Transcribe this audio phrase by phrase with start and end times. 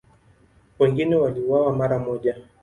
[0.79, 2.35] Wengine waliuawa mara moja.